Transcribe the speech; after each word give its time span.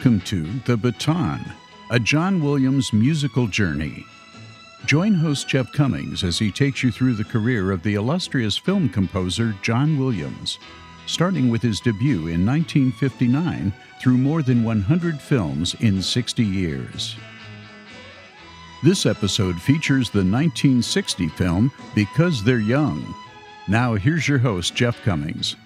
Welcome 0.00 0.22
to 0.22 0.46
The 0.64 0.78
Baton, 0.78 1.44
a 1.90 2.00
John 2.00 2.42
Williams 2.42 2.90
musical 2.90 3.46
journey. 3.46 4.06
Join 4.86 5.12
host 5.12 5.46
Jeff 5.46 5.70
Commings 5.74 6.24
as 6.24 6.38
he 6.38 6.50
takes 6.50 6.82
you 6.82 6.90
through 6.90 7.16
the 7.16 7.24
career 7.24 7.70
of 7.70 7.82
the 7.82 7.96
illustrious 7.96 8.56
film 8.56 8.88
composer 8.88 9.54
John 9.60 9.98
Williams, 9.98 10.58
starting 11.04 11.50
with 11.50 11.60
his 11.60 11.80
debut 11.80 12.28
in 12.28 12.46
1959 12.46 13.74
through 14.00 14.16
more 14.16 14.40
than 14.40 14.64
100 14.64 15.20
films 15.20 15.74
in 15.80 16.00
60 16.00 16.44
years. 16.44 17.16
This 18.82 19.04
episode 19.04 19.60
features 19.60 20.08
the 20.08 20.20
1960 20.20 21.28
film 21.28 21.70
Because 21.94 22.42
They're 22.42 22.58
Young. 22.58 23.14
Now, 23.68 23.96
here's 23.96 24.26
your 24.26 24.38
host, 24.38 24.74
Jeff 24.74 25.02
Commings. 25.02 25.56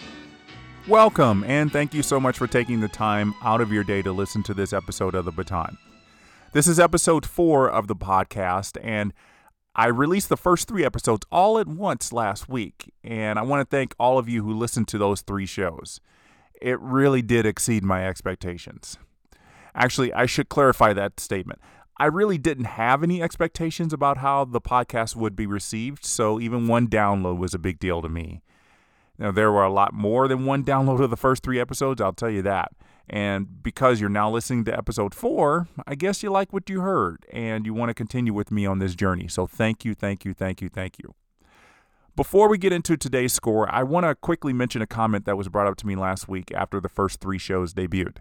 Welcome, 0.87 1.45
and 1.45 1.73
thank 1.73 1.95
you 1.95 2.03
so 2.03 2.21
much 2.21 2.37
for 2.37 2.47
taking 2.47 2.81
the 2.81 2.89
time 2.89 3.35
out 3.43 3.63
of 3.63 3.73
your 3.73 3.85
day 3.85 4.03
to 4.03 4.13
listen 4.13 4.43
to 4.43 4.53
this 4.53 4.75
episode 4.75 5.15
of 5.15 5.25
The 5.25 5.33
Baton. 5.33 5.79
This 6.53 6.67
is 6.67 6.79
episode 6.79 7.25
four 7.25 7.71
of 7.71 7.87
the 7.87 7.97
podcast, 7.97 8.77
and 8.83 9.15
I 9.75 9.87
released 9.87 10.29
the 10.29 10.37
first 10.37 10.69
three 10.69 10.85
episodes 10.85 11.27
all 11.33 11.59
at 11.59 11.67
once 11.67 12.13
last 12.13 12.51
week, 12.51 12.93
and 13.03 13.39
I 13.39 13.43
want 13.43 13.63
to 13.63 13.75
thank 13.75 13.95
all 13.99 14.19
of 14.19 14.29
you 14.29 14.45
who 14.45 14.53
listened 14.53 14.87
to 14.89 14.99
those 14.99 15.23
three 15.23 15.47
shows. 15.47 16.03
It 16.61 16.79
really 16.81 17.23
did 17.23 17.47
exceed 17.47 17.83
my 17.83 18.07
expectations. 18.07 18.99
Actually, 19.75 20.13
I 20.13 20.27
should 20.27 20.51
clarify 20.51 20.93
that 20.93 21.19
statement. 21.19 21.61
I 21.97 22.07
really 22.07 22.37
didn't 22.37 22.65
have 22.65 23.03
any 23.03 23.23
expectations 23.23 23.95
about 23.95 24.19
how 24.19 24.45
the 24.45 24.61
podcast 24.61 25.17
would 25.17 25.35
be 25.35 25.47
received, 25.47 26.05
so 26.05 26.39
even 26.39 26.69
one 26.69 26.89
download 26.89 27.39
was 27.39 27.55
a 27.55 27.59
big 27.59 27.79
deal 27.79 28.03
to 28.03 28.11
me. 28.11 28.43
Now, 29.19 29.31
there 29.31 29.53
were 29.53 29.63
a 29.63 29.73
lot 29.73 29.93
more 29.95 30.27
than 30.27 30.45
one 30.45 30.65
download 30.65 31.03
of 31.03 31.11
the 31.11 31.17
first 31.17 31.43
three 31.43 31.61
episodes, 31.61 32.01
I'll 32.01 32.13
tell 32.13 32.31
you 32.31 32.43
that. 32.43 32.73
And 33.09 33.63
because 33.63 34.01
you're 34.01 34.11
now 34.11 34.31
listening 34.31 34.65
to 34.65 34.77
episode 34.77 35.15
four, 35.15 35.69
I 35.87 35.95
guess 35.95 36.23
you 36.23 36.31
like 36.31 36.53
what 36.53 36.69
you 36.71 36.81
heard 36.81 37.27
and 37.31 37.67
you 37.67 37.75
want 37.75 37.91
to 37.91 37.95
continue 37.95 38.33
with 38.33 38.51
me 38.51 38.67
on 38.67 38.79
this 38.79 38.95
journey. 38.95 39.29
So 39.29 39.47
thank 39.47 39.85
you, 39.85 39.95
thank 39.95 40.25
you, 40.25 40.33
thank 40.33 40.63
you, 40.63 40.69
thank 40.69 40.99
you. 40.99 41.15
Before 42.17 42.49
we 42.49 42.59
get 42.59 42.73
into 42.73 42.97
today's 42.97 43.33
score, 43.33 43.69
I 43.73 43.83
want 43.83 44.05
to 44.05 44.15
quickly 44.15 44.53
mention 44.53 44.81
a 44.81 44.87
comment 44.87 45.27
that 45.27 45.37
was 45.37 45.49
brought 45.49 45.67
up 45.67 45.77
to 45.79 45.87
me 45.87 45.97
last 45.97 46.29
week 46.29 46.53
after 46.53 46.81
the 46.81 46.89
first 46.89 47.21
three 47.21 47.39
shows 47.39 47.75
debuted. 47.75 48.19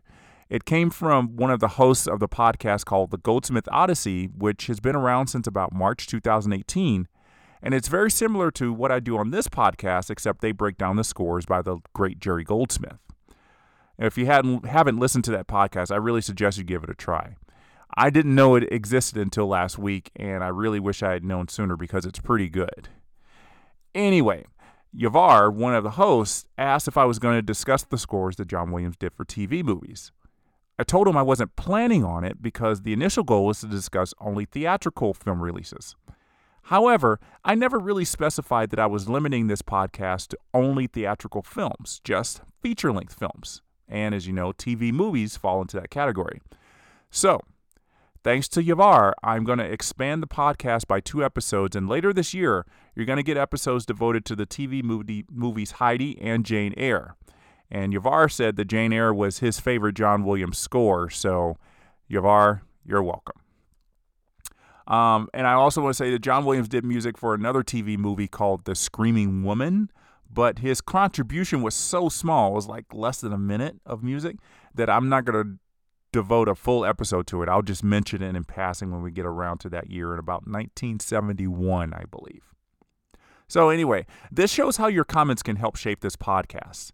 It 0.49 0.65
came 0.65 0.89
from 0.89 1.35
one 1.35 1.51
of 1.51 1.59
the 1.59 1.69
hosts 1.69 2.07
of 2.07 2.19
the 2.19 2.27
podcast 2.27 2.85
called 2.85 3.11
The 3.11 3.17
Goldsmith 3.17 3.69
Odyssey, 3.71 4.25
which 4.25 4.67
has 4.67 4.79
been 4.79 4.95
around 4.95 5.27
since 5.27 5.47
about 5.47 5.73
March 5.73 6.07
2018 6.07 7.07
and 7.63 7.73
it's 7.73 7.87
very 7.87 8.11
similar 8.11 8.51
to 8.51 8.73
what 8.73 8.91
I 8.91 8.99
do 8.99 9.17
on 9.17 9.31
this 9.31 9.47
podcast, 9.47 10.09
except 10.09 10.41
they 10.41 10.51
break 10.51 10.77
down 10.77 10.97
the 10.97 11.03
scores 11.03 11.45
by 11.45 11.61
the 11.61 11.77
great 11.93 12.19
Jerry 12.19 12.43
Goldsmith. 12.43 12.99
If 13.97 14.17
you 14.17 14.25
hadn't 14.25 14.65
haven't 14.65 14.99
listened 14.99 15.23
to 15.25 15.31
that 15.31 15.47
podcast, 15.47 15.91
I 15.91 15.95
really 15.95 16.21
suggest 16.21 16.57
you 16.57 16.65
give 16.65 16.83
it 16.83 16.89
a 16.89 16.95
try. 16.95 17.37
I 17.95 18.09
didn't 18.09 18.35
know 18.35 18.55
it 18.55 18.71
existed 18.71 19.21
until 19.21 19.47
last 19.47 19.77
week, 19.77 20.11
and 20.15 20.43
I 20.43 20.47
really 20.47 20.79
wish 20.79 21.01
I 21.01 21.13
had 21.13 21.23
known 21.23 21.47
sooner 21.47 21.77
because 21.77 22.05
it's 22.05 22.19
pretty 22.19 22.49
good. 22.49 22.89
Anyway, 23.95 24.45
Yavar, 24.95 25.53
one 25.53 25.75
of 25.75 25.83
the 25.83 25.91
hosts, 25.91 26.45
asked 26.57 26.87
if 26.87 26.97
I 26.97 27.05
was 27.05 27.19
going 27.19 27.35
to 27.35 27.41
discuss 27.41 27.83
the 27.83 27.97
scores 27.97 28.35
that 28.37 28.47
John 28.47 28.71
Williams 28.71 28.97
did 28.97 29.13
for 29.13 29.23
TV 29.23 29.63
movies. 29.63 30.11
I 30.77 30.83
told 30.83 31.07
him 31.07 31.15
I 31.15 31.21
wasn't 31.21 31.55
planning 31.55 32.03
on 32.03 32.23
it 32.23 32.41
because 32.41 32.81
the 32.81 32.93
initial 32.93 33.23
goal 33.23 33.45
was 33.45 33.61
to 33.61 33.67
discuss 33.67 34.13
only 34.19 34.45
theatrical 34.45 35.13
film 35.13 35.41
releases. 35.41 35.95
However, 36.67 37.19
I 37.43 37.55
never 37.55 37.77
really 37.77 38.05
specified 38.05 38.69
that 38.69 38.79
I 38.79 38.85
was 38.85 39.09
limiting 39.09 39.47
this 39.47 39.61
podcast 39.61 40.29
to 40.29 40.37
only 40.53 40.87
theatrical 40.87 41.41
films, 41.41 41.99
just 42.03 42.41
feature 42.61 42.91
length 42.91 43.13
films. 43.13 43.61
And 43.87 44.15
as 44.15 44.27
you 44.27 44.33
know, 44.33 44.53
TV 44.53 44.93
movies 44.93 45.35
fall 45.35 45.61
into 45.61 45.79
that 45.79 45.89
category. 45.89 46.41
So, 47.11 47.41
thanks 48.23 48.47
to 48.49 48.63
Yavar, 48.63 49.11
I'm 49.21 49.43
going 49.43 49.59
to 49.59 49.65
expand 49.65 50.23
the 50.23 50.27
podcast 50.27 50.87
by 50.87 51.01
two 51.01 51.23
episodes, 51.23 51.75
and 51.75 51.89
later 51.89 52.13
this 52.13 52.33
year, 52.33 52.65
you're 52.95 53.05
going 53.05 53.17
to 53.17 53.23
get 53.23 53.37
episodes 53.37 53.85
devoted 53.85 54.23
to 54.25 54.35
the 54.35 54.45
TV 54.45 54.81
movie, 54.81 55.25
movies 55.29 55.71
Heidi 55.71 56.19
and 56.21 56.45
Jane 56.45 56.73
Eyre. 56.77 57.17
And 57.69 57.93
Yavar 57.93 58.31
said 58.31 58.55
that 58.55 58.65
Jane 58.65 58.93
Eyre 58.93 59.13
was 59.13 59.39
his 59.39 59.59
favorite 59.59 59.95
John 59.95 60.23
Williams 60.23 60.57
score, 60.57 61.09
so 61.09 61.57
Yavar, 62.09 62.61
you're 62.85 63.03
welcome. 63.03 63.42
Um, 64.87 65.29
and 65.33 65.47
I 65.47 65.53
also 65.53 65.81
want 65.81 65.95
to 65.95 65.97
say 65.97 66.11
that 66.11 66.19
John 66.19 66.45
Williams 66.45 66.67
did 66.67 66.83
music 66.83 67.17
for 67.17 67.33
another 67.33 67.63
TV 67.63 67.97
movie 67.97 68.27
called 68.27 68.65
The 68.65 68.75
Screaming 68.75 69.43
Woman, 69.43 69.89
but 70.29 70.59
his 70.59 70.81
contribution 70.81 71.61
was 71.61 71.75
so 71.75 72.09
small, 72.09 72.51
it 72.51 72.55
was 72.55 72.67
like 72.67 72.85
less 72.93 73.21
than 73.21 73.31
a 73.31 73.37
minute 73.37 73.77
of 73.85 74.03
music, 74.03 74.37
that 74.75 74.89
I'm 74.89 75.07
not 75.07 75.25
going 75.25 75.43
to 75.43 75.59
devote 76.11 76.47
a 76.47 76.55
full 76.55 76.85
episode 76.85 77.27
to 77.27 77.41
it. 77.43 77.49
I'll 77.49 77.61
just 77.61 77.83
mention 77.83 78.21
it 78.21 78.35
in 78.35 78.43
passing 78.43 78.91
when 78.91 79.01
we 79.01 79.11
get 79.11 79.25
around 79.25 79.59
to 79.59 79.69
that 79.69 79.89
year 79.89 80.13
in 80.13 80.19
about 80.19 80.47
1971, 80.47 81.93
I 81.93 82.03
believe. 82.09 82.53
So, 83.47 83.69
anyway, 83.69 84.05
this 84.31 84.51
shows 84.51 84.77
how 84.77 84.87
your 84.87 85.03
comments 85.03 85.43
can 85.43 85.57
help 85.57 85.75
shape 85.75 86.01
this 86.01 86.15
podcast. 86.15 86.91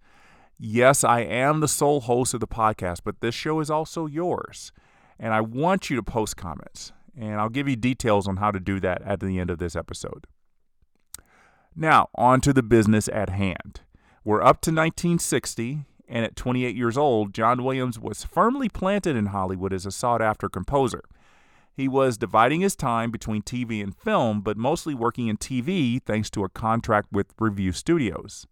Yes, 0.57 1.03
I 1.03 1.21
am 1.21 1.59
the 1.61 1.67
sole 1.67 2.01
host 2.01 2.33
of 2.33 2.41
the 2.41 2.47
podcast, 2.47 2.99
but 3.05 3.21
this 3.21 3.33
show 3.33 3.59
is 3.61 3.69
also 3.69 4.07
yours. 4.07 4.71
And 5.17 5.33
I 5.33 5.41
want 5.41 5.89
you 5.89 5.95
to 5.95 6.03
post 6.03 6.35
comments 6.35 6.91
and 7.19 7.39
I'll 7.39 7.49
give 7.49 7.67
you 7.67 7.75
details 7.75 8.27
on 8.27 8.37
how 8.37 8.49
to 8.51 8.59
do 8.59 8.79
that 8.79 9.01
at 9.01 9.19
the 9.19 9.39
end 9.39 9.49
of 9.49 9.59
this 9.59 9.75
episode. 9.75 10.25
Now, 11.75 12.09
on 12.15 12.39
to 12.41 12.53
the 12.53 12.63
business 12.63 13.09
at 13.09 13.29
hand. 13.29 13.81
We're 14.23 14.41
up 14.41 14.61
to 14.61 14.71
1960, 14.71 15.85
and 16.07 16.25
at 16.25 16.35
28 16.35 16.75
years 16.75 16.97
old, 16.97 17.33
John 17.33 17.63
Williams 17.63 17.99
was 17.99 18.23
firmly 18.23 18.69
planted 18.69 19.15
in 19.15 19.27
Hollywood 19.27 19.73
as 19.73 19.85
a 19.85 19.91
sought 19.91 20.21
after 20.21 20.49
composer. 20.49 21.03
He 21.75 21.87
was 21.87 22.17
dividing 22.17 22.61
his 22.61 22.75
time 22.75 23.11
between 23.11 23.41
TV 23.41 23.83
and 23.83 23.95
film, 23.95 24.41
but 24.41 24.57
mostly 24.57 24.93
working 24.93 25.27
in 25.27 25.37
TV 25.37 26.01
thanks 26.01 26.29
to 26.31 26.43
a 26.43 26.49
contract 26.49 27.09
with 27.11 27.33
Revue 27.39 27.71
Studios. 27.71 28.47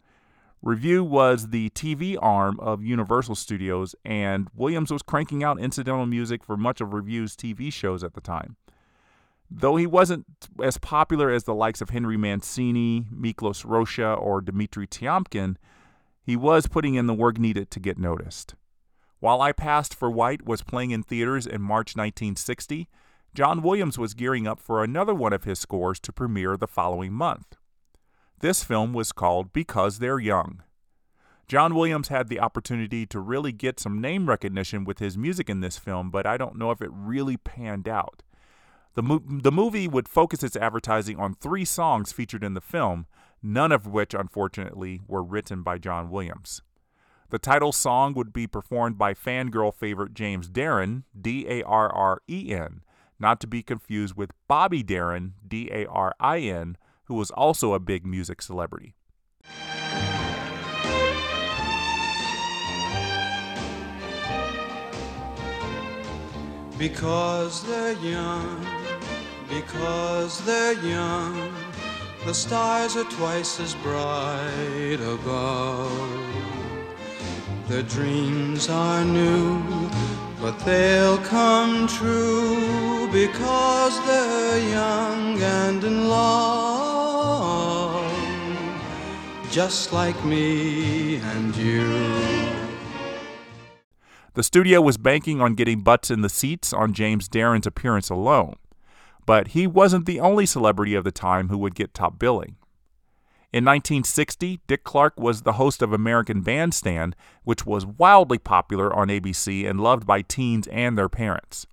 Revue 0.62 1.04
was 1.04 1.50
the 1.50 1.70
TV 1.72 2.18
arm 2.20 2.60
of 2.60 2.84
Universal 2.84 3.36
Studios, 3.36 3.96
and 4.04 4.48
Williams 4.56 4.92
was 4.92 5.02
cranking 5.02 5.44
out 5.44 5.60
incidental 5.60 6.06
music 6.06 6.44
for 6.44 6.58
much 6.58 6.82
of 6.82 6.94
Revue's 6.94 7.36
TV 7.36 7.72
shows 7.72 8.04
at 8.04 8.14
the 8.14 8.22
time. 8.22 8.58
Though 9.50 9.78
he 9.78 9.88
wasn't 9.88 10.26
as 10.62 10.78
popular 10.78 11.30
as 11.30 11.46
the 11.46 11.56
likes 11.56 11.80
of 11.80 11.92
Henry 11.92 12.18
Mancini, 12.18 13.06
Miklos 13.14 13.64
Rozsa, 13.66 14.20
or 14.20 14.42
Dmitri 14.42 14.88
Tiomkin, 14.88 15.56
he 16.22 16.36
was 16.36 16.68
putting 16.68 16.96
in 16.96 17.08
the 17.08 17.14
work 17.14 17.38
needed 17.38 17.72
to 17.72 17.80
get 17.80 17.98
noticed. 17.98 18.56
While 19.20 19.42
I 19.42 19.52
Passed 19.52 19.96
for 19.96 20.12
White 20.12 20.46
was 20.46 20.64
playing 20.64 20.92
in 20.92 21.02
theaters 21.02 21.48
in 21.48 21.62
March 21.62 21.96
1960, 21.96 22.90
John 23.34 23.62
Williams 23.62 23.98
was 23.98 24.14
gearing 24.14 24.48
up 24.48 24.60
for 24.60 24.84
another 24.84 25.14
one 25.14 25.34
of 25.34 25.44
his 25.44 25.60
scores 25.60 26.00
to 26.02 26.12
premiere 26.12 26.58
the 26.58 26.68
following 26.68 27.14
month. 27.14 27.57
This 28.40 28.64
film 28.64 28.94
was 28.94 29.12
called 29.12 29.52
Because 29.52 29.98
They're 29.98 30.20
Young. 30.20 30.62
John 31.48 31.74
Williams 31.74 32.10
had 32.10 32.28
the 32.28 32.40
opportunity 32.40 33.06
to 33.08 33.20
really 33.20 33.52
get 33.52 33.80
some 33.80 34.00
name 34.00 34.30
recognition 34.30 34.84
with 34.84 35.00
his 35.00 35.18
music 35.18 35.50
in 35.50 35.62
this 35.62 35.78
film, 35.80 36.12
but 36.12 36.28
I 36.28 36.38
don't 36.38 36.58
know 36.58 36.70
if 36.70 36.80
it 36.82 36.92
really 36.92 37.38
panned 37.38 37.88
out. 37.88 38.22
The, 38.94 39.02
mo- 39.02 39.24
the 39.26 39.52
movie 39.52 39.88
would 39.88 40.08
focus 40.08 40.44
its 40.44 40.56
advertising 40.56 41.18
on 41.18 41.34
three 41.34 41.66
songs 41.66 42.12
featured 42.12 42.44
in 42.44 42.54
the 42.54 42.62
film, 42.62 43.08
none 43.42 43.72
of 43.72 43.88
which, 43.88 44.14
unfortunately, 44.14 45.02
were 45.08 45.24
written 45.24 45.64
by 45.64 45.80
John 45.80 46.12
Williams. 46.12 46.62
The 47.30 47.40
title 47.40 47.72
song 47.72 48.14
would 48.14 48.34
be 48.34 48.46
performed 48.46 49.00
by 49.00 49.16
fangirl 49.16 49.74
favorite 49.74 50.14
James 50.14 50.48
Darren, 50.48 51.04
D 51.20 51.48
A 51.50 51.64
R 51.64 51.92
R 51.92 52.22
E 52.30 52.54
N, 52.54 52.82
not 53.20 53.40
to 53.42 53.48
be 53.48 53.64
confused 53.64 54.16
with 54.16 54.32
Bobby 54.48 54.84
Darin, 54.84 55.34
D 55.46 55.70
A 55.72 55.88
R 55.88 56.14
I 56.20 56.40
N, 56.40 56.78
who 57.08 57.16
was 57.16 57.32
also 57.32 57.74
a 57.74 57.80
big 57.80 58.06
music 58.06 58.42
celebrity. 58.42 58.94
Because 66.78 67.64
they're 67.66 67.94
young, 67.94 68.66
because 69.50 70.46
they're 70.46 70.80
young, 70.84 71.54
the 72.26 72.34
stars 72.34 72.96
are 72.98 73.06
twice 73.06 73.60
as 73.60 73.74
bright 73.76 75.00
above. 75.02 76.38
Their 77.68 77.84
dreams 77.84 78.70
are 78.70 79.04
new, 79.04 79.64
but 80.42 80.60
they'll 80.60 81.18
come 81.20 81.88
true 81.88 83.10
because 83.12 84.06
they're 84.06 84.70
young 84.70 85.42
and 85.42 85.84
in 85.84 86.10
love 86.10 86.67
just 89.58 89.92
like 89.92 90.24
me 90.24 91.16
and 91.16 91.56
you. 91.56 91.82
The 94.36 94.44
studio 94.44 94.82
was 94.82 94.98
banking 94.98 95.42
on 95.42 95.56
getting 95.56 95.82
butts 95.82 96.12
in 96.12 96.22
the 96.22 96.30
seats 96.30 96.74
on 96.74 96.94
James 96.94 97.28
Darren's 97.28 97.66
appearance 97.66 98.12
alone, 98.12 98.58
but 99.26 99.48
he 99.50 99.66
wasn't 99.66 100.06
the 100.06 100.20
only 100.20 100.46
celebrity 100.46 100.94
of 100.94 101.04
the 101.04 101.12
time 101.12 101.50
who 101.50 101.58
would 101.58 101.74
get 101.74 101.96
top 101.96 102.20
billing. 102.20 102.58
In 103.52 103.66
1960, 103.66 104.60
Dick 104.68 104.84
Clark 104.84 105.20
was 105.20 105.42
the 105.42 105.54
host 105.54 105.82
of 105.82 105.92
American 105.92 106.42
Bandstand, 106.42 107.16
which 107.44 107.66
was 107.66 107.84
wildly 107.84 108.38
popular 108.38 108.96
on 108.96 109.08
ABC 109.08 109.68
and 109.68 109.82
loved 109.82 110.06
by 110.06 110.22
teens 110.22 110.68
and 110.68 110.96
their 110.96 111.10
parents. 111.10 111.66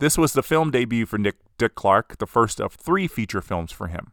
This 0.00 0.18
was 0.18 0.34
the 0.34 0.42
film 0.42 0.70
debut 0.70 1.06
for 1.06 1.16
Nick, 1.16 1.36
Dick 1.56 1.76
Clark, 1.76 2.18
the 2.18 2.26
first 2.26 2.60
of 2.60 2.74
three 2.74 3.06
feature 3.06 3.40
films 3.40 3.72
for 3.72 3.86
him. 3.86 4.12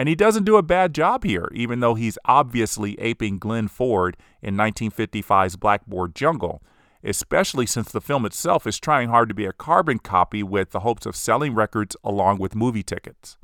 And 0.00 0.08
he 0.08 0.14
doesn't 0.14 0.44
do 0.44 0.56
a 0.56 0.62
bad 0.62 0.94
job 0.94 1.24
here, 1.24 1.50
even 1.52 1.80
though 1.80 1.94
he's 1.94 2.16
obviously 2.24 2.98
aping 3.00 3.38
Glenn 3.38 3.68
Ford 3.68 4.16
in 4.40 4.54
1955's 4.54 5.56
Blackboard 5.56 6.14
Jungle, 6.14 6.62
especially 7.04 7.66
since 7.66 7.92
the 7.92 8.00
film 8.00 8.24
itself 8.24 8.66
is 8.66 8.80
trying 8.80 9.10
hard 9.10 9.28
to 9.28 9.34
be 9.34 9.44
a 9.44 9.52
carbon 9.52 9.98
copy 9.98 10.42
with 10.42 10.70
the 10.70 10.80
hopes 10.80 11.04
of 11.04 11.14
selling 11.14 11.54
records 11.54 11.98
along 12.02 12.38
with 12.38 12.54
movie 12.54 12.82
tickets. 12.82 13.36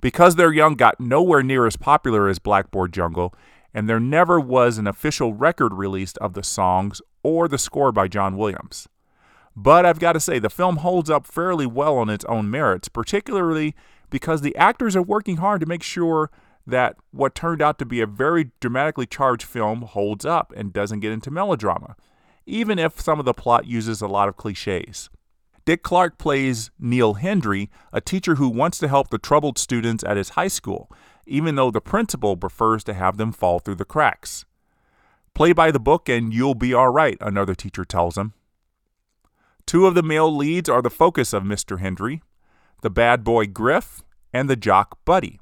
Because 0.00 0.36
They're 0.36 0.54
Young 0.54 0.74
got 0.74 1.00
nowhere 1.00 1.42
near 1.42 1.66
as 1.66 1.76
popular 1.76 2.30
as 2.30 2.38
Blackboard 2.38 2.94
Jungle, 2.94 3.34
and 3.74 3.90
there 3.90 4.00
never 4.00 4.40
was 4.40 4.78
an 4.78 4.86
official 4.86 5.34
record 5.34 5.74
released 5.74 6.16
of 6.16 6.32
the 6.32 6.42
songs 6.42 7.02
or 7.22 7.46
the 7.46 7.58
score 7.58 7.92
by 7.92 8.08
John 8.08 8.38
Williams. 8.38 8.88
But 9.54 9.84
I've 9.84 9.98
got 9.98 10.12
to 10.12 10.20
say, 10.20 10.38
the 10.38 10.48
film 10.48 10.78
holds 10.78 11.10
up 11.10 11.26
fairly 11.26 11.66
well 11.66 11.98
on 11.98 12.08
its 12.08 12.24
own 12.24 12.50
merits, 12.50 12.88
particularly 12.88 13.74
because 14.10 14.40
the 14.40 14.56
actors 14.56 14.96
are 14.96 15.02
working 15.02 15.36
hard 15.36 15.60
to 15.60 15.66
make 15.66 15.82
sure 15.82 16.30
that 16.66 16.96
what 17.12 17.34
turned 17.34 17.62
out 17.62 17.78
to 17.78 17.84
be 17.84 18.00
a 18.00 18.06
very 18.06 18.50
dramatically 18.60 19.06
charged 19.06 19.44
film 19.44 19.82
holds 19.82 20.24
up 20.24 20.52
and 20.56 20.72
doesn't 20.72 21.00
get 21.00 21.12
into 21.12 21.30
melodrama, 21.30 21.96
even 22.44 22.78
if 22.78 23.00
some 23.00 23.18
of 23.18 23.24
the 23.24 23.34
plot 23.34 23.66
uses 23.66 24.00
a 24.00 24.08
lot 24.08 24.28
of 24.28 24.36
cliches. 24.36 25.08
Dick 25.64 25.82
Clark 25.82 26.18
plays 26.18 26.70
Neil 26.78 27.14
Hendry, 27.14 27.70
a 27.92 28.00
teacher 28.00 28.36
who 28.36 28.48
wants 28.48 28.78
to 28.78 28.88
help 28.88 29.10
the 29.10 29.18
troubled 29.18 29.58
students 29.58 30.04
at 30.04 30.16
his 30.16 30.30
high 30.30 30.48
school, 30.48 30.90
even 31.26 31.56
though 31.56 31.70
the 31.70 31.80
principal 31.80 32.36
prefers 32.36 32.84
to 32.84 32.94
have 32.94 33.16
them 33.16 33.32
fall 33.32 33.58
through 33.58 33.74
the 33.74 33.84
cracks. 33.84 34.44
Play 35.34 35.52
by 35.52 35.70
the 35.70 35.80
book 35.80 36.08
and 36.08 36.32
you'll 36.32 36.54
be 36.54 36.72
all 36.72 36.90
right, 36.90 37.18
another 37.20 37.54
teacher 37.54 37.84
tells 37.84 38.16
him. 38.16 38.32
Two 39.66 39.86
of 39.86 39.94
the 39.94 40.02
male 40.02 40.34
leads 40.34 40.68
are 40.68 40.80
the 40.80 40.90
focus 40.90 41.32
of 41.32 41.42
Mr. 41.42 41.80
Hendry 41.80 42.22
the 42.82 42.90
bad 42.90 43.24
boy 43.24 43.46
Griff 43.46 44.02
and 44.32 44.50
the 44.50 44.56
jock 44.56 44.98
Buddy. 45.04 45.40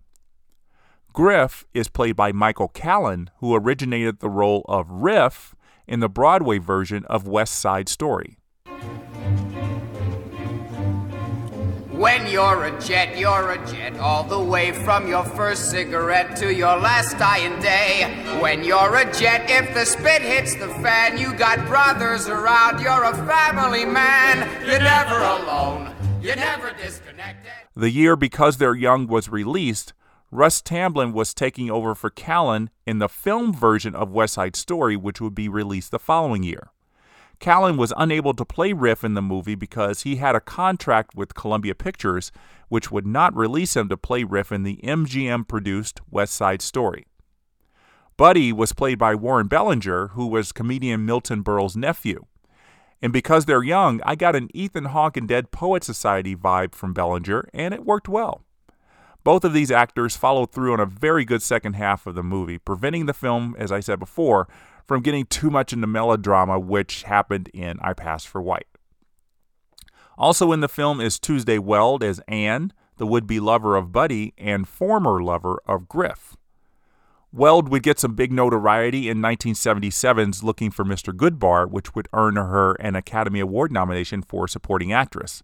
Griff 1.13 1.65
is 1.73 1.89
played 1.89 2.17
by 2.17 2.33
Michael 2.33 2.69
Callan, 2.69 3.31
who 3.39 3.55
originated 3.55 4.21
the 4.21 4.29
role 4.29 4.65
of 4.69 4.91
Riff 4.91 5.55
in 5.87 6.01
the 6.01 6.09
Broadway 6.09 6.59
version 6.59 7.05
of 7.07 7.29
West 7.29 7.55
Side 7.55 7.89
Story. 7.89 8.39
When 11.93 12.27
you're 12.27 12.65
a 12.65 12.81
jet, 12.81 13.17
you're 13.17 13.53
a 13.53 13.67
jet, 13.67 13.97
all 13.99 14.25
the 14.25 14.41
way 14.41 14.73
from 14.73 15.07
your 15.07 15.25
first 15.25 15.71
cigarette 15.71 16.35
to 16.39 16.53
your 16.53 16.77
last 16.77 17.17
dying 17.19 17.61
day. 17.63 18.13
When 18.41 18.65
you're 18.65 18.97
a 18.97 19.13
jet, 19.13 19.49
if 19.49 19.73
the 19.73 19.85
spit 19.85 20.21
hits 20.21 20.57
the 20.57 20.69
fan, 20.83 21.17
you 21.17 21.33
got 21.35 21.65
brothers 21.69 22.27
around, 22.27 22.81
you're 22.81 23.05
a 23.05 23.15
family 23.25 23.85
man. 23.85 24.39
You're 24.67 24.81
never 24.81 25.19
alone, 25.19 25.94
you're 26.25 26.37
never 26.37 26.73
disconnected. 26.73 27.53
The 27.76 27.91
year 27.91 28.17
Because 28.17 28.56
They're 28.56 28.75
Young 28.75 29.06
was 29.06 29.29
released, 29.29 29.93
Russ 30.31 30.62
Tamblyn 30.62 31.12
was 31.12 31.35
taking 31.35 31.71
over 31.71 31.94
for 31.94 32.11
Callan 32.11 32.71
in 32.87 32.99
the 32.99 33.09
film 33.09 33.53
version 33.53 33.94
of 33.94 34.11
West 34.11 34.35
Side 34.35 34.56
Story, 34.56 34.97
which 34.97 35.21
would 35.21 35.35
be 35.35 35.49
released 35.49 35.91
the 35.91 35.99
following 35.99 36.43
year. 36.43 36.71
Callan 37.41 37.76
was 37.76 37.93
unable 37.97 38.32
to 38.35 38.44
play 38.44 38.73
Riff 38.73 39.05
in 39.05 39.15
the 39.15 39.23
movie 39.23 39.55
because 39.55 40.03
he 40.03 40.17
had 40.17 40.35
a 40.35 40.41
contract 40.41 41.15
with 41.15 41.35
Columbia 41.35 41.75
Pictures, 41.75 42.32
which 42.69 42.91
would 42.91 43.06
not 43.06 43.37
release 43.37 43.76
him 43.76 43.88
to 43.88 43.97
play 43.97 44.25
Riff 44.25 44.50
in 44.50 44.62
the 44.62 44.81
MGM 44.82 45.47
produced 45.47 46.00
West 46.11 46.35
Side 46.35 46.62
Story. 46.62 47.06
Buddy 48.17 48.53
was 48.53 48.73
played 48.73 48.99
by 48.99 49.15
Warren 49.15 49.49
Berlinger, 49.49 50.11
who 50.11 50.26
was 50.26 50.53
comedian 50.53 51.05
Milton 51.05 51.43
Berle's 51.43 51.76
nephew. 51.76 52.25
And 53.05 53.12
because 53.12 53.45
they're 53.45 53.62
young, 53.62 54.01
I 54.06 54.15
got 54.15 54.35
an 54.35 54.49
Ethan 54.55 54.87
Hawke 54.87 55.19
and 55.19 55.29
Dead 55.29 55.51
Poet 55.51 55.85
Society 55.85 56.35
vibe 56.35 56.75
from 56.75 56.95
Berlinger, 56.95 57.45
and 57.53 57.75
it 57.75 57.85
worked 57.85 58.09
well. 58.09 58.47
Both 59.23 59.45
of 59.45 59.53
these 59.53 59.71
actors 59.71 60.17
followed 60.17 60.53
through 60.53 60.73
on 60.73 60.81
a 60.81 60.87
very 60.87 61.27
good 61.27 61.43
second 61.43 61.75
half 61.75 62.06
of 62.06 62.15
the 62.15 62.23
movie, 62.23 62.56
preventing 62.56 63.05
the 63.05 63.12
film, 63.12 63.55
as 63.59 63.71
I 63.71 63.81
said 63.81 63.99
before, 63.99 64.49
from 64.87 65.03
getting 65.03 65.27
too 65.27 65.51
much 65.51 65.71
into 65.75 65.87
melodrama, 65.87 66.59
which 66.59 67.03
happened 67.03 67.51
in 67.53 67.79
I 67.83 67.93
Pass 67.93 68.25
for 68.25 68.41
White. 68.41 68.69
Also 70.17 70.50
in 70.50 70.61
the 70.61 70.67
film 70.67 70.99
is 71.03 71.19
Tuesday 71.19 71.59
Weld 71.59 72.03
as 72.03 72.23
Anne, 72.27 72.73
the 72.97 73.07
would 73.07 73.27
be 73.27 73.39
lover 73.39 73.77
of 73.77 73.93
Buddy 73.93 74.33
and 74.39 74.67
former 74.67 75.23
lover 75.23 75.61
of 75.67 75.89
Griff. 75.89 76.39
Weld 77.37 77.69
would 77.69 77.83
get 77.83 77.99
some 77.99 78.15
big 78.15 78.31
notoriety 78.31 79.09
in 79.09 79.19
1977's 79.19 80.45
Looking 80.45 80.71
for 80.71 80.85
Mr. 80.85 81.13
Goodbar, 81.13 81.69
which 81.69 81.93
would 81.93 82.07
earn 82.13 82.37
her 82.37 82.75
an 82.75 82.95
Academy 82.95 83.41
Award 83.41 83.73
nomination 83.73 84.23
for 84.23 84.47
supporting 84.47 84.93
actress. 84.93 85.43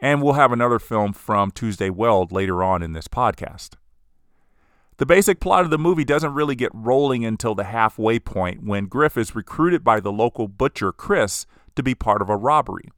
And 0.00 0.20
we'll 0.20 0.32
have 0.32 0.50
another 0.50 0.80
film 0.80 1.12
from 1.12 1.52
Tuesday 1.52 1.90
Weld 1.90 2.32
later 2.32 2.64
on 2.64 2.82
in 2.82 2.92
this 2.92 3.06
podcast. 3.06 3.74
The 4.96 5.06
basic 5.06 5.38
plot 5.38 5.62
of 5.62 5.70
the 5.70 5.78
movie 5.78 6.04
doesn't 6.04 6.34
really 6.34 6.56
get 6.56 6.74
rolling 6.74 7.24
until 7.24 7.54
the 7.54 7.64
halfway 7.64 8.18
point 8.18 8.64
when 8.64 8.86
Griff 8.86 9.16
is 9.16 9.36
recruited 9.36 9.84
by 9.84 10.00
the 10.00 10.10
local 10.10 10.48
butcher, 10.48 10.90
Chris, 10.90 11.46
to 11.76 11.84
be 11.84 11.94
part 11.94 12.20
of 12.20 12.30
a 12.30 12.36
robbery. 12.36 12.88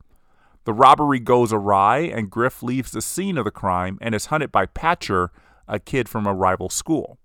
The 0.64 0.72
robbery 0.72 1.20
goes 1.20 1.52
awry, 1.52 1.98
and 1.98 2.30
Griff 2.30 2.62
leaves 2.62 2.92
the 2.92 3.02
scene 3.02 3.36
of 3.36 3.44
the 3.44 3.50
crime 3.50 3.98
and 4.00 4.14
is 4.14 4.26
hunted 4.26 4.50
by 4.50 4.64
Patcher, 4.64 5.30
a 5.68 5.78
kid 5.78 6.08
from 6.08 6.26
a 6.26 6.32
rival 6.32 6.70
school. 6.70 7.18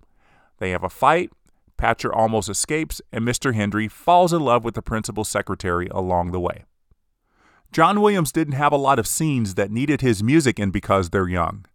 They 0.59 0.71
have 0.71 0.83
a 0.83 0.89
fight, 0.89 1.31
Patcher 1.77 2.13
almost 2.13 2.49
escapes, 2.49 3.01
and 3.11 3.25
Mr. 3.25 3.55
Hendry 3.55 3.87
falls 3.87 4.33
in 4.33 4.41
love 4.41 4.63
with 4.65 4.75
the 4.75 4.81
principal's 4.81 5.29
secretary 5.29 5.87
along 5.87 6.31
the 6.31 6.39
way. 6.39 6.65
John 7.71 8.01
Williams 8.01 8.31
didn't 8.31 8.53
have 8.53 8.73
a 8.73 8.77
lot 8.77 8.99
of 8.99 9.07
scenes 9.07 9.55
that 9.55 9.71
needed 9.71 10.01
his 10.01 10.21
music 10.21 10.59
in 10.59 10.71
because 10.71 11.09
they're 11.09 11.29
young. 11.29 11.65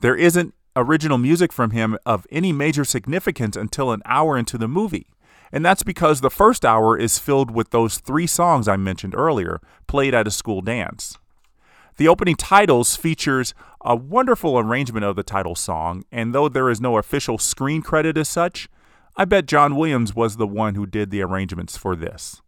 There 0.00 0.16
isn't 0.16 0.54
original 0.76 1.16
music 1.16 1.52
from 1.52 1.70
him 1.70 1.96
of 2.04 2.26
any 2.30 2.52
major 2.52 2.84
significance 2.84 3.56
until 3.56 3.90
an 3.90 4.02
hour 4.04 4.36
into 4.36 4.58
the 4.58 4.68
movie. 4.68 5.06
And 5.50 5.64
that's 5.64 5.82
because 5.82 6.20
the 6.20 6.30
first 6.30 6.64
hour 6.64 6.96
is 6.96 7.18
filled 7.18 7.50
with 7.50 7.70
those 7.70 7.98
three 7.98 8.26
songs 8.26 8.68
I 8.68 8.76
mentioned 8.76 9.14
earlier, 9.14 9.60
played 9.86 10.14
at 10.14 10.26
a 10.26 10.30
school 10.30 10.60
dance. 10.60 11.16
The 11.96 12.08
opening 12.08 12.36
titles 12.36 12.96
features 12.96 13.54
a 13.80 13.94
wonderful 13.94 14.58
arrangement 14.58 15.04
of 15.04 15.16
the 15.16 15.22
title 15.22 15.54
song, 15.54 16.04
and 16.10 16.34
though 16.34 16.48
there 16.48 16.70
is 16.70 16.80
no 16.80 16.96
official 16.98 17.38
screen 17.38 17.82
credit 17.82 18.16
as 18.16 18.28
such, 18.28 18.68
I 19.16 19.24
bet 19.24 19.46
John 19.46 19.76
Williams 19.76 20.14
was 20.14 20.36
the 20.36 20.46
one 20.46 20.74
who 20.74 20.86
did 20.86 21.10
the 21.10 21.22
arrangements 21.22 21.76
for 21.76 21.96
this. 21.96 22.40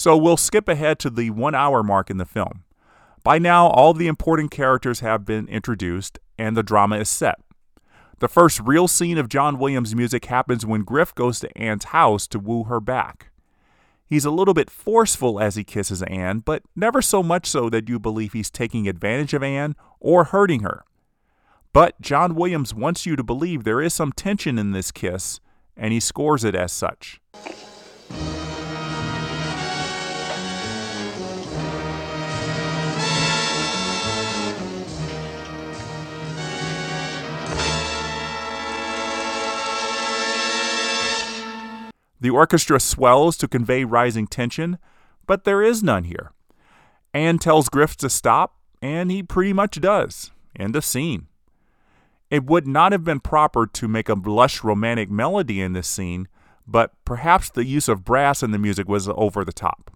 So 0.00 0.16
we'll 0.16 0.38
skip 0.38 0.66
ahead 0.66 0.98
to 1.00 1.10
the 1.10 1.28
one 1.28 1.54
hour 1.54 1.82
mark 1.82 2.08
in 2.08 2.16
the 2.16 2.24
film. 2.24 2.64
By 3.22 3.38
now, 3.38 3.66
all 3.66 3.92
the 3.92 4.06
important 4.06 4.50
characters 4.50 5.00
have 5.00 5.26
been 5.26 5.46
introduced 5.46 6.18
and 6.38 6.56
the 6.56 6.62
drama 6.62 6.96
is 6.96 7.10
set. 7.10 7.38
The 8.18 8.26
first 8.26 8.60
real 8.60 8.88
scene 8.88 9.18
of 9.18 9.28
John 9.28 9.58
Williams' 9.58 9.94
music 9.94 10.24
happens 10.24 10.64
when 10.64 10.84
Griff 10.84 11.14
goes 11.14 11.38
to 11.40 11.54
Anne's 11.54 11.84
house 11.84 12.26
to 12.28 12.38
woo 12.38 12.64
her 12.64 12.80
back. 12.80 13.30
He's 14.06 14.24
a 14.24 14.30
little 14.30 14.54
bit 14.54 14.70
forceful 14.70 15.38
as 15.38 15.56
he 15.56 15.64
kisses 15.64 16.02
Anne, 16.04 16.38
but 16.38 16.62
never 16.74 17.02
so 17.02 17.22
much 17.22 17.46
so 17.46 17.68
that 17.68 17.90
you 17.90 17.98
believe 17.98 18.32
he's 18.32 18.50
taking 18.50 18.88
advantage 18.88 19.34
of 19.34 19.42
Anne 19.42 19.76
or 20.00 20.24
hurting 20.24 20.60
her. 20.60 20.82
But 21.74 22.00
John 22.00 22.34
Williams 22.34 22.72
wants 22.72 23.04
you 23.04 23.16
to 23.16 23.22
believe 23.22 23.64
there 23.64 23.82
is 23.82 23.92
some 23.92 24.12
tension 24.12 24.58
in 24.58 24.72
this 24.72 24.92
kiss, 24.92 25.40
and 25.76 25.92
he 25.92 26.00
scores 26.00 26.42
it 26.42 26.54
as 26.54 26.72
such. 26.72 27.20
The 42.20 42.30
orchestra 42.30 42.78
swells 42.78 43.36
to 43.38 43.48
convey 43.48 43.84
rising 43.84 44.26
tension, 44.26 44.78
but 45.26 45.44
there 45.44 45.62
is 45.62 45.82
none 45.82 46.04
here. 46.04 46.32
Anne 47.14 47.38
tells 47.38 47.68
Griff 47.68 47.96
to 47.98 48.10
stop, 48.10 48.56
and 48.82 49.10
he 49.10 49.22
pretty 49.22 49.52
much 49.52 49.80
does. 49.80 50.30
End 50.58 50.76
of 50.76 50.84
scene. 50.84 51.28
It 52.30 52.44
would 52.44 52.66
not 52.66 52.92
have 52.92 53.04
been 53.04 53.20
proper 53.20 53.66
to 53.66 53.88
make 53.88 54.08
a 54.08 54.14
lush 54.14 54.62
romantic 54.62 55.10
melody 55.10 55.60
in 55.60 55.72
this 55.72 55.88
scene, 55.88 56.28
but 56.66 56.92
perhaps 57.04 57.50
the 57.50 57.64
use 57.64 57.88
of 57.88 58.04
brass 58.04 58.42
in 58.42 58.52
the 58.52 58.58
music 58.58 58.88
was 58.88 59.08
over 59.08 59.44
the 59.44 59.52
top. 59.52 59.90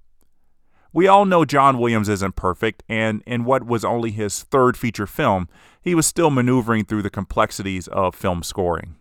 We 0.92 1.08
all 1.08 1.24
know 1.24 1.44
John 1.44 1.78
Williams 1.78 2.08
isn't 2.08 2.36
perfect, 2.36 2.82
and 2.88 3.22
in 3.26 3.44
what 3.44 3.66
was 3.66 3.84
only 3.84 4.12
his 4.12 4.44
third 4.44 4.76
feature 4.76 5.06
film, 5.06 5.48
he 5.80 5.94
was 5.94 6.06
still 6.06 6.30
maneuvering 6.30 6.84
through 6.84 7.02
the 7.02 7.10
complexities 7.10 7.88
of 7.88 8.14
film 8.14 8.42
scoring. 8.42 8.94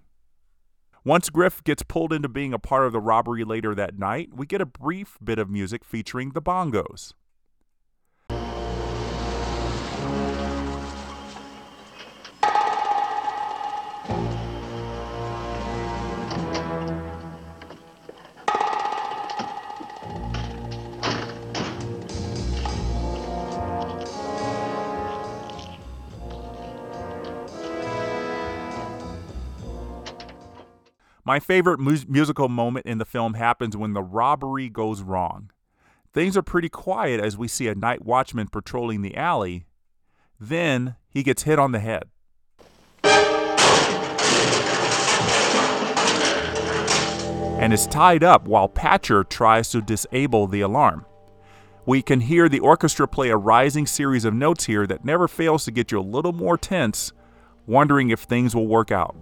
Once 1.05 1.29
Griff 1.29 1.62
gets 1.65 1.83
pulled 1.83 2.13
into 2.13 2.29
being 2.29 2.53
a 2.53 2.60
part 2.60 2.86
of 2.86 2.93
the 2.93 3.00
robbery 3.00 3.43
later 3.43 3.75
that 3.75 4.00
night, 4.00 4.29
we 4.33 4.45
get 4.45 4.62
a 4.62 4.65
brief 4.65 5.17
bit 5.22 5.38
of 5.38 5.50
music 5.50 5.83
featuring 5.83 6.29
the 6.29 6.41
bongos. 6.41 7.13
My 31.34 31.40
favorite 31.40 31.80
mu- 31.80 31.98
musical 32.08 32.48
moment 32.48 32.86
in 32.86 33.00
the 33.00 33.06
film 33.06 33.34
happens 33.34 33.75
when 33.75 33.94
the 33.94 34.04
robbery 34.04 34.70
goes 34.70 35.02
wrong. 35.02 35.50
Things 36.13 36.38
are 36.38 36.44
pretty 36.44 36.70
quiet 36.70 37.20
as 37.20 37.36
we 37.36 37.48
see 37.48 37.68
a 37.68 37.74
night 37.74 38.06
watchman 38.06 38.50
patrolling 38.50 39.02
the 39.02 39.18
alley. 39.18 39.66
Then 40.40 40.96
he 41.10 41.24
gets 41.24 41.42
hit 41.42 41.58
on 41.58 41.72
the 41.72 41.80
head. 41.80 42.04
And 47.60 47.74
is 47.74 47.88
tied 47.88 48.24
up 48.24 48.48
while 48.48 48.70
Patcher 48.70 49.24
tries 49.24 49.72
to 49.72 49.82
disable 49.82 50.46
the 50.46 50.62
alarm. 50.62 51.04
We 51.88 52.04
can 52.04 52.20
hear 52.20 52.48
the 52.48 52.60
orchestra 52.60 53.08
play 53.08 53.30
a 53.30 53.38
rising 53.38 53.88
series 53.88 54.24
of 54.24 54.36
notes 54.36 54.66
here 54.66 54.86
that 54.86 55.04
never 55.04 55.28
fails 55.28 55.66
to 55.66 55.72
get 55.72 55.92
you 55.92 56.00
a 56.00 56.02
little 56.02 56.34
more 56.34 56.60
tense, 56.60 57.12
wondering 57.66 58.12
if 58.12 58.20
things 58.20 58.56
will 58.56 58.68
work 58.68 58.92
out. 58.92 59.16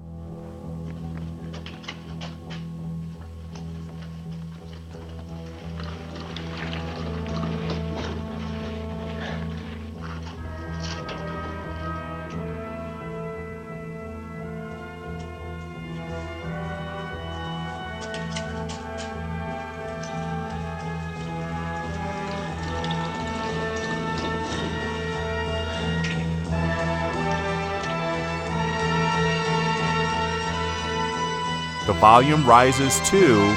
The 31.91 31.99
volume 31.99 32.47
rises 32.47 33.01
too 33.01 33.53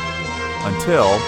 until 0.66 1.20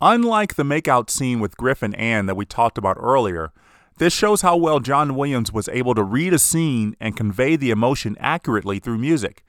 Unlike 0.00 0.56
the 0.56 0.64
makeout 0.64 1.10
scene 1.10 1.38
with 1.38 1.56
Griff 1.56 1.80
and 1.80 1.94
Anne 1.94 2.26
that 2.26 2.34
we 2.34 2.44
talked 2.44 2.76
about 2.76 2.96
earlier, 2.98 3.52
this 3.98 4.12
shows 4.12 4.40
how 4.40 4.56
well 4.56 4.80
John 4.80 5.14
Williams 5.14 5.52
was 5.52 5.68
able 5.68 5.94
to 5.94 6.02
read 6.02 6.34
a 6.34 6.40
scene 6.40 6.96
and 6.98 7.16
convey 7.16 7.54
the 7.54 7.70
emotion 7.70 8.16
accurately 8.18 8.80
through 8.80 8.98
music. 8.98 9.44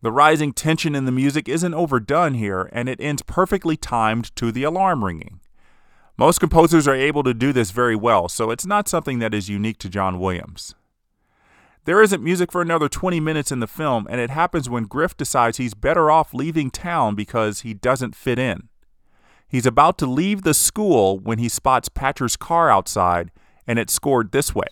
The 0.00 0.12
rising 0.12 0.52
tension 0.52 0.94
in 0.94 1.06
the 1.06 1.12
music 1.12 1.48
isn't 1.48 1.74
overdone 1.74 2.34
here, 2.34 2.70
and 2.72 2.88
it 2.88 3.00
ends 3.00 3.22
perfectly 3.22 3.76
timed 3.76 4.36
to 4.36 4.52
the 4.52 4.62
alarm 4.62 5.04
ringing. 5.04 5.40
Most 6.20 6.40
composers 6.40 6.88
are 6.88 6.96
able 6.96 7.22
to 7.22 7.32
do 7.32 7.52
this 7.52 7.70
very 7.70 7.94
well, 7.94 8.28
so 8.28 8.50
it's 8.50 8.66
not 8.66 8.88
something 8.88 9.20
that 9.20 9.32
is 9.32 9.48
unique 9.48 9.78
to 9.78 9.88
John 9.88 10.18
Williams. 10.18 10.74
There 11.84 12.02
isn't 12.02 12.24
music 12.24 12.50
for 12.50 12.60
another 12.60 12.88
20 12.88 13.20
minutes 13.20 13.52
in 13.52 13.60
the 13.60 13.68
film, 13.68 14.08
and 14.10 14.20
it 14.20 14.28
happens 14.28 14.68
when 14.68 14.82
Griff 14.82 15.16
decides 15.16 15.58
he's 15.58 15.74
better 15.74 16.10
off 16.10 16.34
leaving 16.34 16.72
town 16.72 17.14
because 17.14 17.60
he 17.60 17.72
doesn't 17.72 18.16
fit 18.16 18.36
in. 18.36 18.68
He's 19.46 19.64
about 19.64 19.96
to 19.98 20.06
leave 20.06 20.42
the 20.42 20.54
school 20.54 21.20
when 21.20 21.38
he 21.38 21.48
spots 21.48 21.88
Patcher's 21.88 22.36
car 22.36 22.68
outside, 22.68 23.30
and 23.64 23.78
it's 23.78 23.92
scored 23.92 24.32
this 24.32 24.52
way. 24.52 24.66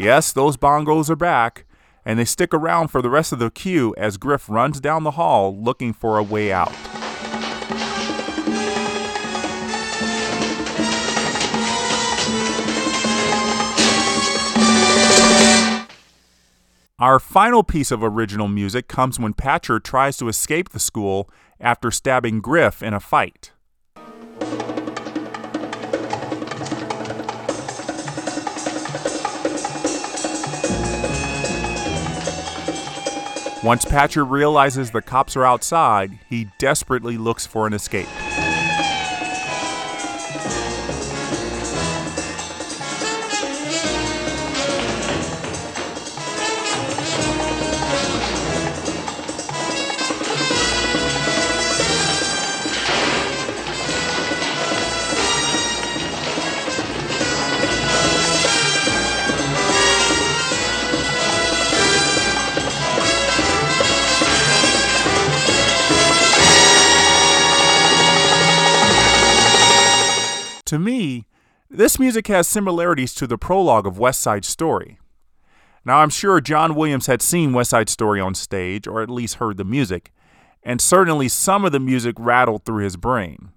Yes, 0.00 0.32
those 0.32 0.56
bongos 0.56 1.08
are 1.08 1.16
back, 1.16 1.64
and 2.04 2.18
they 2.18 2.24
stick 2.24 2.52
around 2.52 2.88
for 2.88 3.00
the 3.00 3.08
rest 3.08 3.32
of 3.32 3.38
the 3.38 3.52
cue 3.52 3.94
as 3.96 4.16
Griff 4.16 4.48
runs 4.48 4.80
down 4.80 5.04
the 5.04 5.12
hall 5.12 5.56
looking 5.56 5.92
for 5.92 6.18
a 6.18 6.22
way 6.24 6.52
out. 6.52 6.74
Our 17.00 17.18
final 17.18 17.64
piece 17.64 17.90
of 17.90 18.04
original 18.04 18.46
music 18.46 18.86
comes 18.86 19.18
when 19.18 19.34
Patcher 19.34 19.80
tries 19.80 20.16
to 20.18 20.28
escape 20.28 20.68
the 20.68 20.78
school 20.78 21.28
after 21.58 21.90
stabbing 21.90 22.40
Griff 22.40 22.84
in 22.84 22.94
a 22.94 23.00
fight. 23.00 23.50
Once 33.64 33.84
Patcher 33.84 34.24
realizes 34.24 34.92
the 34.92 35.02
cops 35.02 35.36
are 35.36 35.44
outside, 35.44 36.20
he 36.28 36.46
desperately 36.60 37.18
looks 37.18 37.44
for 37.44 37.66
an 37.66 37.72
escape. 37.72 38.06
To 70.74 70.78
me, 70.80 71.28
this 71.70 72.00
music 72.00 72.26
has 72.26 72.48
similarities 72.48 73.14
to 73.14 73.28
the 73.28 73.38
prologue 73.38 73.86
of 73.86 73.96
West 73.96 74.20
Side 74.20 74.44
Story. 74.44 74.98
Now, 75.84 75.98
I'm 75.98 76.10
sure 76.10 76.40
John 76.40 76.74
Williams 76.74 77.06
had 77.06 77.22
seen 77.22 77.52
West 77.52 77.70
Side 77.70 77.88
Story 77.88 78.20
on 78.20 78.34
stage, 78.34 78.88
or 78.88 79.00
at 79.00 79.08
least 79.08 79.36
heard 79.36 79.56
the 79.56 79.62
music, 79.62 80.10
and 80.64 80.80
certainly 80.80 81.28
some 81.28 81.64
of 81.64 81.70
the 81.70 81.78
music 81.78 82.16
rattled 82.18 82.64
through 82.64 82.82
his 82.82 82.96
brain. 82.96 83.52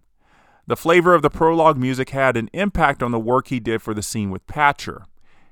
The 0.68 0.78
flavor 0.78 1.16
of 1.16 1.24
the 1.24 1.32
prologue 1.32 1.76
music 1.76 2.12
had 2.12 2.38
an 2.38 2.52
impact 2.54 3.02
on 3.02 3.10
the 3.10 3.20
work 3.20 3.48
he 3.48 3.60
did 3.60 3.82
for 3.82 3.96
the 3.96 4.04
scene 4.04 4.30
with 4.30 4.46
Patcher. 4.46 5.04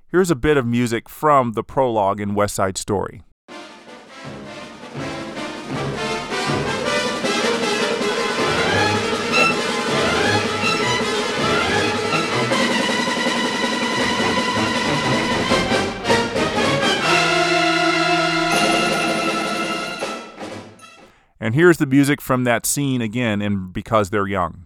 Here's 0.07 0.29
a 0.29 0.35
bit 0.35 0.57
of 0.57 0.67
music 0.67 1.09
from 1.09 1.53
the 1.53 1.63
prologue 1.63 2.21
in 2.21 2.35
West 2.35 2.53
Side 2.53 2.77
Story. 2.77 3.23
And 21.45 21.53
here's 21.53 21.77
the 21.77 21.85
music 21.85 22.21
from 22.21 22.43
that 22.45 22.65
scene 22.65 23.01
again 23.01 23.39
in 23.39 23.71
Because 23.71 24.09
They're 24.09 24.25
Young. 24.25 24.65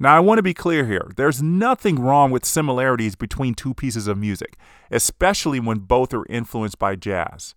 Now, 0.00 0.16
I 0.16 0.20
want 0.20 0.38
to 0.38 0.42
be 0.42 0.54
clear 0.54 0.86
here. 0.86 1.10
There's 1.16 1.42
nothing 1.42 1.98
wrong 1.98 2.30
with 2.30 2.44
similarities 2.44 3.16
between 3.16 3.54
two 3.54 3.74
pieces 3.74 4.06
of 4.06 4.16
music, 4.16 4.56
especially 4.90 5.58
when 5.58 5.78
both 5.78 6.14
are 6.14 6.26
influenced 6.26 6.78
by 6.78 6.94
jazz. 6.94 7.54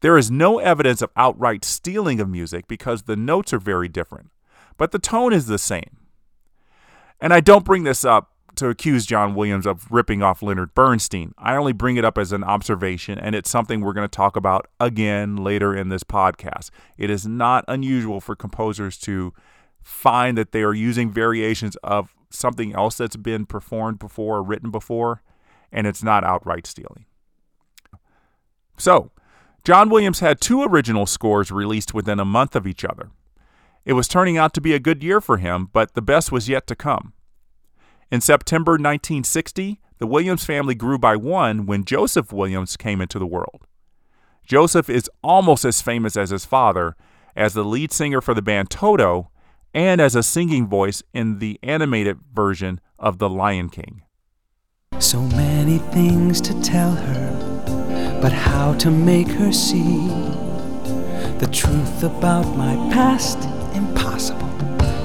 There 0.00 0.16
is 0.16 0.30
no 0.30 0.58
evidence 0.58 1.02
of 1.02 1.10
outright 1.16 1.64
stealing 1.64 2.20
of 2.20 2.28
music 2.28 2.68
because 2.68 3.02
the 3.02 3.16
notes 3.16 3.52
are 3.52 3.58
very 3.58 3.88
different, 3.88 4.30
but 4.76 4.92
the 4.92 4.98
tone 4.98 5.32
is 5.32 5.46
the 5.46 5.58
same. 5.58 5.98
And 7.20 7.32
I 7.32 7.40
don't 7.40 7.64
bring 7.64 7.84
this 7.84 8.04
up 8.04 8.32
to 8.56 8.68
accuse 8.68 9.06
John 9.06 9.34
Williams 9.34 9.66
of 9.66 9.90
ripping 9.90 10.22
off 10.22 10.42
Leonard 10.42 10.74
Bernstein. 10.74 11.34
I 11.38 11.56
only 11.56 11.72
bring 11.72 11.96
it 11.96 12.04
up 12.04 12.18
as 12.18 12.32
an 12.32 12.44
observation, 12.44 13.18
and 13.18 13.34
it's 13.34 13.50
something 13.50 13.80
we're 13.80 13.92
going 13.92 14.08
to 14.08 14.16
talk 14.16 14.36
about 14.36 14.68
again 14.78 15.36
later 15.36 15.74
in 15.74 15.88
this 15.88 16.04
podcast. 16.04 16.70
It 16.98 17.10
is 17.10 17.26
not 17.26 17.64
unusual 17.66 18.20
for 18.20 18.36
composers 18.36 18.98
to 18.98 19.32
find 19.82 20.38
that 20.38 20.52
they 20.52 20.62
are 20.62 20.74
using 20.74 21.10
variations 21.10 21.76
of 21.76 22.14
something 22.30 22.74
else 22.74 22.96
that's 22.96 23.16
been 23.16 23.46
performed 23.46 23.98
before 23.98 24.38
or 24.38 24.42
written 24.42 24.70
before, 24.70 25.22
and 25.70 25.86
it's 25.86 26.02
not 26.02 26.24
outright 26.24 26.66
stealing. 26.66 27.06
So, 28.76 29.10
John 29.64 29.90
Williams 29.90 30.20
had 30.20 30.40
two 30.40 30.62
original 30.62 31.06
scores 31.06 31.52
released 31.52 31.94
within 31.94 32.18
a 32.18 32.24
month 32.24 32.56
of 32.56 32.66
each 32.66 32.84
other. 32.84 33.10
It 33.84 33.92
was 33.92 34.08
turning 34.08 34.36
out 34.36 34.54
to 34.54 34.60
be 34.60 34.74
a 34.74 34.80
good 34.80 35.02
year 35.02 35.20
for 35.20 35.38
him, 35.38 35.68
but 35.72 35.94
the 35.94 36.02
best 36.02 36.32
was 36.32 36.48
yet 36.48 36.66
to 36.68 36.76
come. 36.76 37.12
In 38.10 38.20
September 38.20 38.72
1960, 38.72 39.80
the 39.98 40.06
Williams 40.06 40.44
family 40.44 40.74
grew 40.74 40.98
by 40.98 41.16
one 41.16 41.66
when 41.66 41.84
Joseph 41.84 42.32
Williams 42.32 42.76
came 42.76 43.00
into 43.00 43.18
the 43.18 43.26
world. 43.26 43.66
Joseph 44.44 44.90
is 44.90 45.08
almost 45.22 45.64
as 45.64 45.80
famous 45.80 46.16
as 46.16 46.30
his 46.30 46.44
father 46.44 46.96
as 47.34 47.54
the 47.54 47.64
lead 47.64 47.92
singer 47.92 48.20
for 48.20 48.34
the 48.34 48.42
band 48.42 48.68
Toto 48.68 49.30
and 49.74 50.00
as 50.00 50.14
a 50.14 50.22
singing 50.22 50.66
voice 50.66 51.02
in 51.12 51.38
the 51.38 51.58
animated 51.62 52.18
version 52.32 52.80
of 52.98 53.18
The 53.18 53.28
Lion 53.28 53.68
King. 53.68 54.02
So 54.98 55.20
many 55.20 55.78
things 55.78 56.40
to 56.42 56.60
tell 56.62 56.92
her, 56.92 58.18
but 58.20 58.32
how 58.32 58.74
to 58.74 58.90
make 58.90 59.28
her 59.28 59.52
see 59.52 60.06
the 61.38 61.48
truth 61.52 62.02
about 62.02 62.56
my 62.56 62.74
past 62.92 63.38
impossible. 63.74 64.48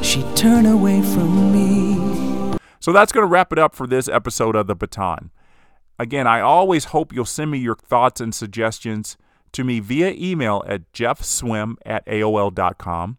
She'd 0.04 0.36
turn 0.36 0.66
away 0.66 1.02
from 1.02 1.52
me. 1.52 2.58
So 2.80 2.92
that's 2.92 3.12
going 3.12 3.24
to 3.24 3.28
wrap 3.28 3.52
it 3.52 3.60
up 3.60 3.74
for 3.74 3.88
this 3.88 4.08
episode 4.08 4.56
of 4.56 4.68
The 4.68 4.76
Baton. 4.76 5.32
Again, 6.00 6.28
I 6.28 6.42
always 6.42 6.86
hope 6.86 7.12
you'll 7.12 7.26
send 7.26 7.50
me 7.50 7.58
your 7.58 7.76
thoughts 7.76 8.22
and 8.22 8.36
suggestions 8.36 9.18
to 9.54 9.64
me 9.64 9.80
via 9.80 10.12
email 10.12 10.64
at 10.68 10.92
jeffswim 10.94 11.76
at 11.86 12.06
AOL.com 12.06 13.18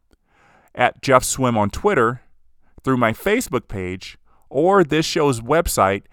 at 0.79 1.03
Jeff 1.03 1.25
Swim 1.25 1.59
on 1.59 1.69
Twitter, 1.69 2.23
through 2.85 2.97
my 2.97 3.13
Facebook 3.13 3.67
page, 3.69 4.17
or 4.49 4.85
this 4.85 5.05
show's 5.05 5.41
website, 5.41 6.05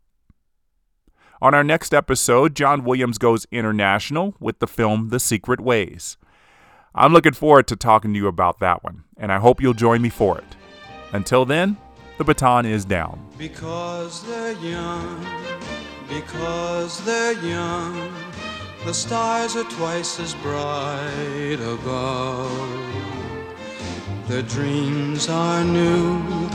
On 1.42 1.54
our 1.54 1.64
next 1.64 1.94
episode, 1.94 2.56
John 2.56 2.84
Williams 2.84 3.16
goes 3.18 3.46
international 3.50 4.34
with 4.40 4.58
the 4.58 4.66
film 4.66 5.08
The 5.10 5.20
Secret 5.20 5.60
Ways. 5.60 6.16
I'm 6.94 7.12
looking 7.12 7.34
forward 7.34 7.68
to 7.68 7.76
talking 7.76 8.12
to 8.12 8.18
you 8.18 8.26
about 8.26 8.58
that 8.60 8.82
one, 8.82 9.04
and 9.16 9.30
I 9.30 9.38
hope 9.38 9.62
you'll 9.62 9.74
join 9.74 10.02
me 10.02 10.08
for 10.08 10.38
it. 10.38 10.56
Until 11.12 11.44
then, 11.44 11.76
the 12.18 12.24
baton 12.24 12.66
is 12.66 12.84
down. 12.84 13.24
Because 13.38 14.26
they're 14.26 14.52
young, 14.52 15.24
because 16.08 17.04
they're 17.04 17.40
young. 17.42 18.29
The 18.84 18.94
stars 18.94 19.56
are 19.56 19.64
twice 19.64 20.18
as 20.18 20.34
bright 20.36 21.58
above. 21.60 22.50
Their 24.26 24.40
dreams 24.40 25.28
are 25.28 25.62
new, 25.62 26.48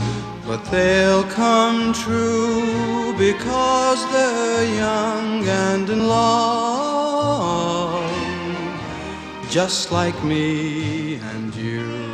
but 0.44 0.64
they'll 0.64 1.22
come 1.24 1.92
true 1.92 3.14
because 3.16 4.04
they're 4.10 4.74
young 4.74 5.46
and 5.46 5.88
in 5.88 6.08
love, 6.08 7.30
just 9.48 9.92
like 9.92 10.24
me 10.24 11.14
and 11.14 11.54
you. 11.54 12.05